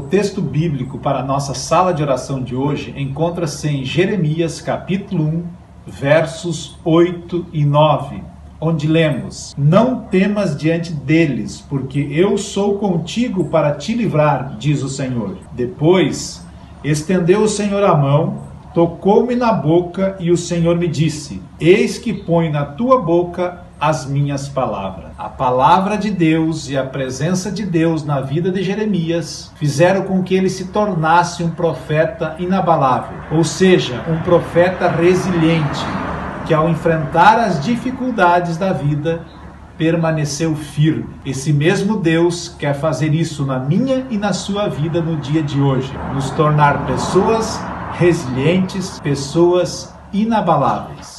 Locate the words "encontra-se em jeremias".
2.96-4.60